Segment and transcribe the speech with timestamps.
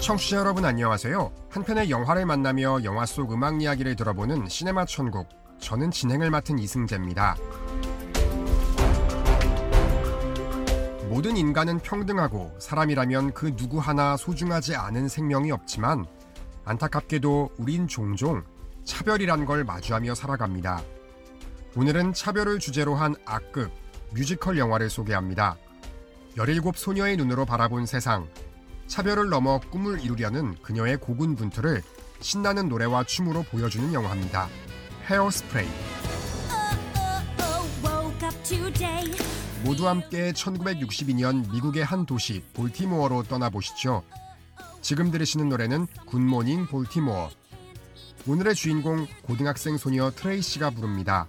[0.00, 1.32] 청취자 여러분 안녕하세요.
[1.50, 5.28] 한 편의 영화를 만나며 영화 속 음악 이야기를 들어보는 시네마 천국.
[5.58, 7.36] 저는 진행을 맡은 이승재입니다.
[11.08, 16.06] 모든 인간은 평등하고 사람이라면 그 누구 하나 소중하지 않은 생명이 없지만
[16.64, 18.44] 안타깝게도 우린 종종
[18.84, 20.80] 차별이란 걸 마주하며 살아갑니다.
[21.76, 23.72] 오늘은 차별을 주제로 한 악극,
[24.12, 25.56] 뮤지컬 영화를 소개합니다.
[26.36, 28.28] 17 소녀의 눈으로 바라본 세상,
[28.88, 31.82] 차별을 넘어 꿈을 이루려는 그녀의 고군분투를
[32.20, 34.48] 신나는 노래와 춤으로 보여주는 영화입니다.
[35.06, 35.68] 헤어 스프레이.
[39.62, 44.02] 모두 함께 1962년 미국의 한 도시 볼티모어로 떠나보시죠.
[44.80, 47.30] 지금 들으시는 노래는 굿모닝 볼티모어.
[48.26, 51.26] 오늘의 주인공 고등학생 소녀 트레이시가 부릅니다.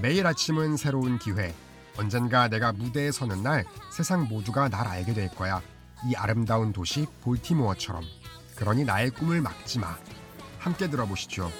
[0.00, 1.54] 매일 아침은 새로운 기회.
[1.96, 5.62] 언젠가 내가 무대에 서는 날 세상 모두가 날 알게 될 거야.
[6.06, 8.04] 이 아름다운 도시 볼티모어처럼.
[8.56, 9.96] 그러니 나의 꿈을 막지 마.
[10.58, 11.50] 함께 들어보시죠.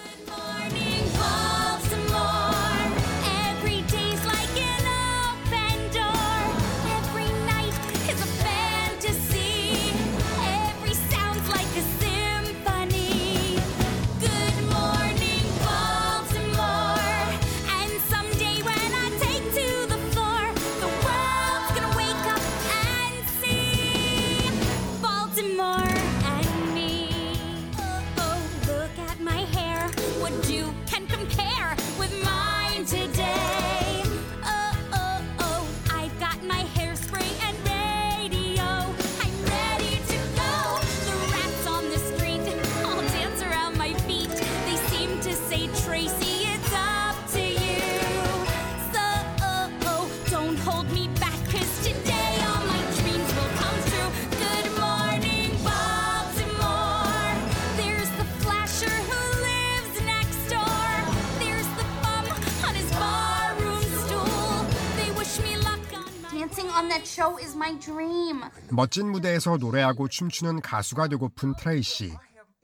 [68.70, 72.12] 멋진 무대에서 노래하고 춤추는 가수가 되고픈 트레이시.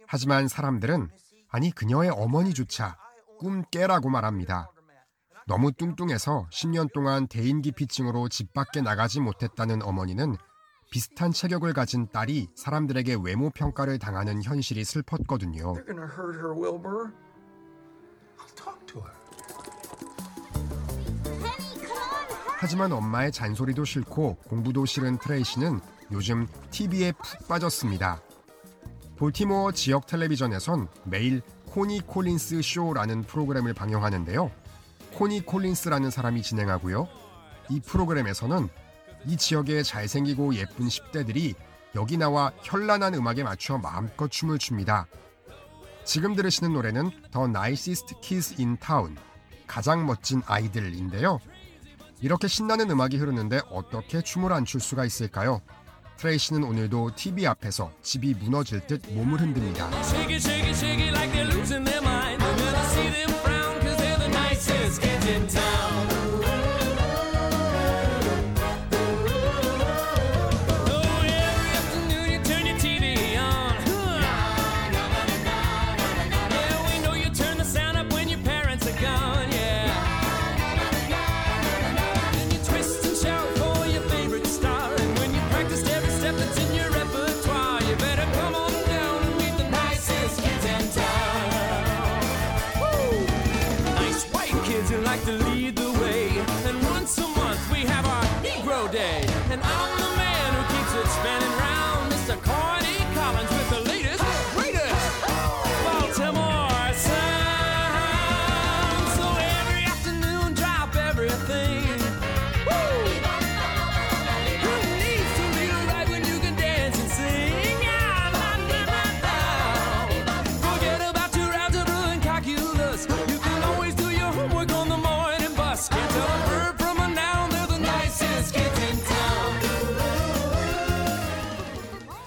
[0.07, 1.09] 하지만 사람들은
[1.51, 2.97] 아니 그녀의 어머니조차
[3.39, 4.71] 꿈 깨라고 말합니다.
[5.47, 10.37] 너무 뚱뚱해서 10년 동안 대인기피증으로 집 밖에 나가지 못했다는 어머니는
[10.91, 15.75] 비슷한 체격을 가진 딸이 사람들에게 외모 평가를 당하는 현실이 슬펐거든요.
[22.59, 25.81] 하지만 엄마의 잔소리도 싫고 공부도 싫은 트레이시는
[26.13, 28.21] 요즘 TV에 푹 빠졌습니다.
[29.21, 34.51] 볼티모어 지역 텔레비전에선 매일 코니 콜린스 쇼라는 프로그램을 방영하는데요.
[35.13, 37.07] 코니 콜린스라는 사람이 진행하고요.
[37.69, 38.71] 이 프로그램에서는
[39.27, 41.55] 이 지역의 잘생기고 예쁜 10대들이
[41.97, 45.07] 여기 나와 현란한 음악에 맞춰 마음껏 춤을 춥니다.
[46.07, 49.19] 지금 들으시는 노래는 The Nicest Kids in Town,
[49.67, 51.41] 가장 멋진 아이들인데요.
[52.23, 55.61] 이렇게 신나는 음악이 흐르는데 어떻게 춤을 안 출 수가 있을까요?
[56.21, 59.89] 트레이시는 오늘도 TV 앞에서 집이 무너질 듯 몸을 흔듭니다.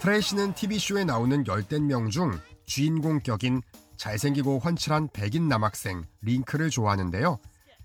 [0.03, 3.61] 트레이시는 TV쇼에 나오는 열댓 명 중 주인공 격인
[3.95, 7.39] 잘생기고 훤칠한 백인 남학생 링크를 좋아하는데요.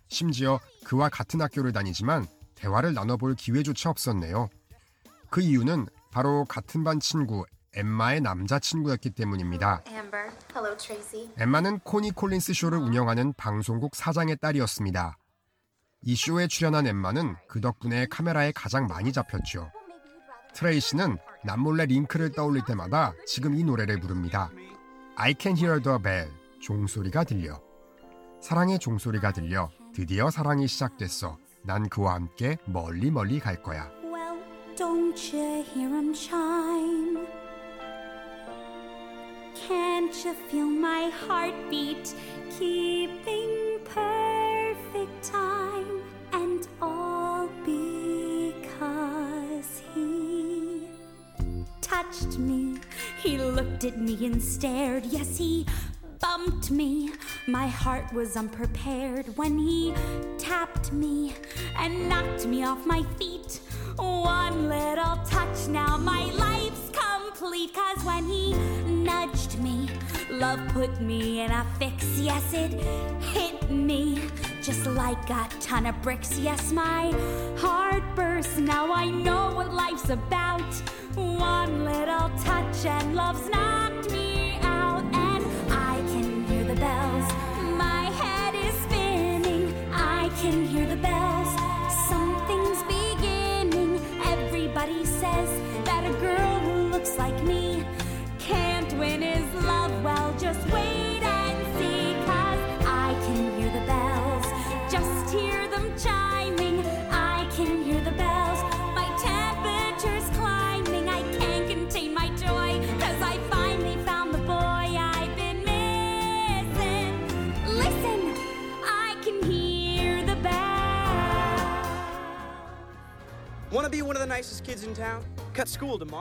[0.09, 2.27] 심지어 그와 같은 학교를 다니지만
[2.57, 4.49] 대화를 나눠볼 기회조차 없었네요.
[5.31, 9.85] 그 이유는 바로 같은 반 친구 엠마의 남자친구였기 때문입니다.
[11.39, 15.17] 엠마는 코니 콜린스 쇼를 운영하는 방송국 사장의 딸이었습니다.
[16.03, 19.71] 이 쇼에 출연한 엠마는 그 덕분에 카메라에 가장 많이 잡혔죠.
[20.55, 24.51] 트레이시는 남몰래 링크를 떠올릴 때마다 지금 이 노래를 부릅니다.
[25.17, 26.31] I can hear the bell.
[26.61, 27.61] 종소리가 들려.
[28.41, 29.71] 사랑의 종소리가 들려.
[29.95, 31.39] 드디어 사랑이 시작됐어.
[31.63, 33.91] 난 그와 함께 멀리 멀리 갈 거야.
[34.05, 34.39] Well,
[34.77, 37.27] don't you hear 'em chime?
[39.55, 42.15] Can't you feel my heartbeat
[42.57, 45.78] keeping perfect time?
[53.29, 55.05] He looked at me and stared.
[55.05, 55.67] Yes, he
[56.19, 57.11] bumped me.
[57.47, 59.93] My heart was unprepared when he
[60.39, 61.35] tapped me
[61.77, 63.61] and knocked me off my feet.
[63.97, 67.75] One little touch, now my life's complete.
[67.75, 68.55] Cause when he
[68.87, 69.91] nudged me,
[70.31, 72.19] love put me in a fix.
[72.19, 72.73] Yes, it
[73.21, 74.23] hit me
[74.63, 76.39] just like a ton of bricks.
[76.39, 77.13] Yes, my
[77.59, 78.57] heart burst.
[78.57, 80.65] Now I know what life's about.
[81.19, 83.68] One little touch and love's knocked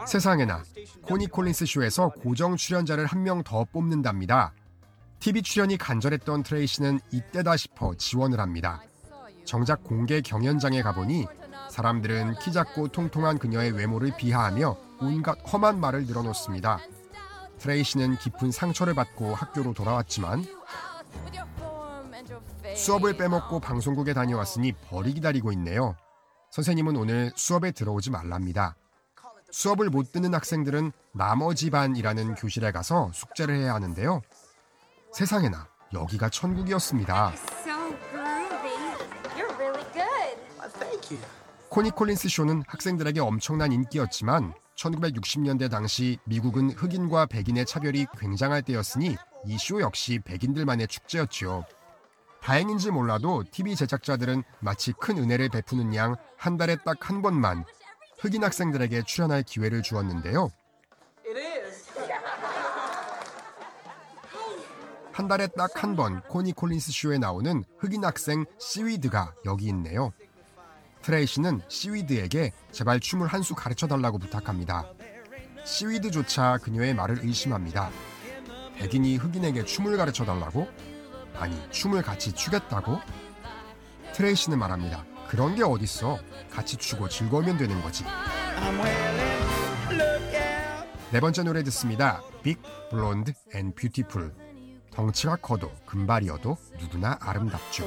[0.07, 0.63] 세상에나
[1.03, 4.53] 코니 콜린스 쇼에서 고정 출연자를 한 명 더 뽑는답니다.
[5.19, 8.81] TV 출연이 간절했던 트레이시는 이때다 싶어 지원을 합니다.
[9.45, 11.25] 정작 공개 경연장에 가보니
[11.69, 16.79] 사람들은 키 작고 통통한 그녀의 외모를 비하하며 온갖 험한 말을 늘어놓습니다.
[17.59, 20.45] 트레이시는 깊은 상처를 받고 학교로 돌아왔지만
[22.75, 25.95] 수업을 빼먹고 방송국에 다녀왔으니 벌이 기다리고 있네요.
[26.57, 28.75] 선생님은 오늘 수업에 들어오지 말랍니다.
[29.51, 34.24] 수업을 못 듣는 학생들은 나머지 반이라는 교실에 가서 숙제를 해야 하는데요.
[35.13, 37.31] 세상에나 여기가 천국이었습니다.
[41.69, 49.15] 코니 콜린스 쇼는 학생들에게 엄청난 인기였지만 1960년대 당시 미국은 흑인과 백인의 차별이 굉장할 때였으니
[49.45, 51.65] 이 쇼 역시 백인들만의 축제였지요.
[52.42, 57.66] 다행인지 몰라도 TV 제작자들은 마치 큰 은혜를 베푸는 양 한 달에 딱 한 번만
[58.19, 60.50] 흑인 학생들에게 출연할 기회를 주었는데요.
[65.12, 70.13] 한 달에 딱 한 번 코니 콜린스 쇼에 나오는 흑인 학생 시위드가 여기 있네요.
[71.01, 74.86] 트레이시는 시위드에게 제발 춤을 한 수 가르쳐 달라고 부탁합니다.
[75.66, 77.89] 시위드조차 그녀의 말을 의심합니다.
[78.75, 80.68] 백인이 흑인에게 춤을 가르쳐 달라고?
[81.35, 83.00] 아니, 춤을 같이 추겠다고?
[84.13, 85.06] 트레이시는 말합니다.
[85.27, 86.19] 그런 게 어딨어.
[86.51, 88.03] 같이 추고 즐거우면 되는 거지.
[91.12, 92.21] 네 번째 노래 듣습니다.
[92.44, 94.33] Big, Blonde and Beautiful.
[94.91, 97.85] 덩치가 커도 금발이어도 누구나 아름답죠.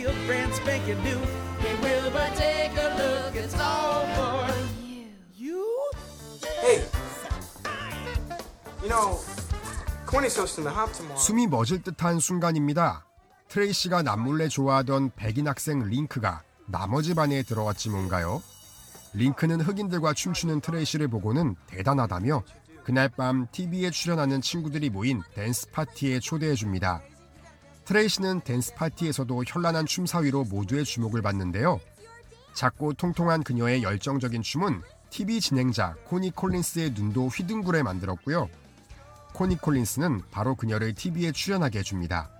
[0.00, 1.18] Feel brand spanking new.
[1.60, 3.36] Hey, Wilbur, take a look.
[3.36, 4.48] It's all for
[5.36, 5.66] you.
[6.62, 6.88] Hey.
[8.82, 9.20] You know.
[11.16, 13.04] 숨이 멎을 듯한 순간입니다.
[13.48, 18.42] 트레이시가 남몰래 좋아하던 백인 학생 링크가 나머지 반에 들어왔지 뭔가요?
[19.12, 22.42] 링크는 흑인들과 춤추는 트레이시를 보고는 대단하다며
[22.84, 27.02] 그날 밤 TV에 출연하는 친구들이 모인 댄스 파티에 초대해 줍니다.
[27.90, 31.80] 트레이시는 댄스 파티에서도 현란한 춤 사위로 모두의 주목을 받는데요.
[32.54, 38.48] 작고 통통한 그녀의 열정적인 춤은 TV 진행자 코니 콜린스의 눈도 휘둥그레 만들었고요.
[39.34, 42.30] 코니 콜린스는 바로 그녀를 TV에 출연하게 해줍니다.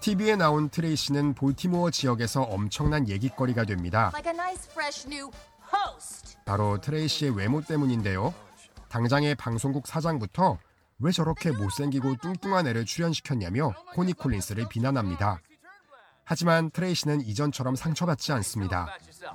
[0.00, 4.10] TV에 나온 트레이시는 볼티모어 지역에서 엄청난 얘기거리가 됩니다.
[6.44, 8.34] 바로 트레이시의 외모 때문인데요.
[8.88, 10.58] 당장의 방송국 사장부터
[11.00, 15.40] 왜 저렇게 못생기고 뚱뚱한 애를 출연시켰냐며 코니 콜린스를 비난합니다.
[16.24, 18.88] 하지만 트레이시는 이전처럼 상처받지 않습니다.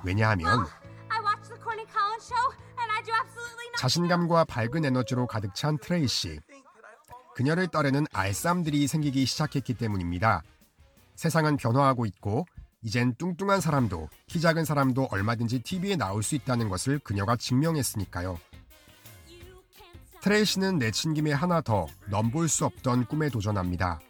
[0.04, 0.66] 왜냐하면
[1.08, 3.78] I watched the Corny Collins show and I do absolutely not.
[3.78, 6.38] 자신감과 밝은 에너지로 가득 찬 트레이시.
[7.34, 10.42] 그녀를 따르는 알쌈들이 생기기 시작했기 때문입니다.
[11.16, 12.46] 세상은 변화하고 있고
[12.82, 18.38] 이젠 뚱뚱한 사람도 키 작은 사람도 얼마든지 TV에 나올 수 있다는 것을 그녀가 증명했으니까요.
[20.24, 24.00] 트레이시는 내친 김에 하나 더 넘볼 수 없던 꿈에 도전합니다.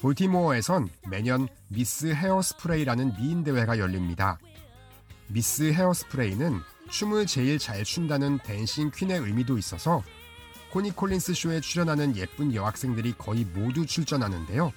[0.00, 4.38] 볼티모어에선 매년 미스 헤어스프레이라는 미인 대회가 열립니다.
[5.28, 10.02] 미스 헤어스프레이는 춤을 제일 잘 춘다는 dancing queen의 의미도 있어서
[10.70, 14.72] 코니 콜린스 쇼에 출연하는 예쁜 여학생들이 거의 모두 출전하는데요.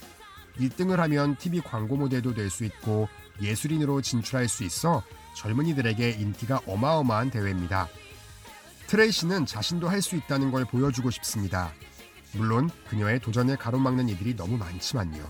[0.58, 3.08] 1등을 하면 TV 광고 모델도 될 수 있고
[3.42, 5.04] 예술인으로 진출할 수 있어
[5.38, 7.88] 젊은이들에게 인기가 어마어마한 대회입니다.
[8.88, 11.72] 트레이시는 자신도 할 수 있다는 걸 보여주고 싶습니다.
[12.34, 15.24] 물론 그녀의 도전을 가로막는 이들이 너무 많지만요.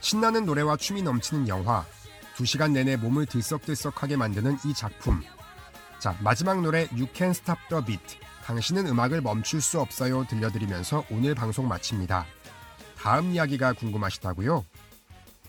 [0.00, 1.84] 신나는 노래와 춤이 넘치는 영화,
[2.36, 5.22] 2시간 내내 몸을 들썩들썩하게 만드는 이 작품.
[5.98, 8.18] 자, 마지막 노래 You Can't Stop the Beat.
[8.44, 12.26] 당신은 음악을 멈출 수 없어요 들려드리면서 오늘 방송 마칩니다.
[12.98, 14.64] 다음 이야기가 궁금하시다고요?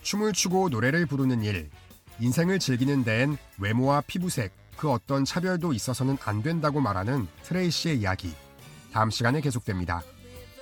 [0.02, 1.68] 춤을 추고 노래를 부르는 일,
[2.20, 8.34] 인생을 즐기는 데엔 외모와 피부색, 그 어떤 차별도 있어서는 안 된다고 말하는 트레이시의 이야기.
[8.92, 10.02] 다음 시간에 계속됩니다.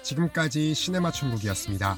[0.03, 1.97] 지금까지 시네마 천국이었습니다.